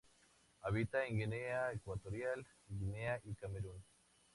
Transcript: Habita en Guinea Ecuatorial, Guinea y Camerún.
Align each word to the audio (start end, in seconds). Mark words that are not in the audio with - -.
Habita 0.63 1.05
en 1.05 1.19
Guinea 1.19 1.73
Ecuatorial, 1.73 2.43
Guinea 2.67 3.21
y 3.23 3.35
Camerún. 3.35 3.83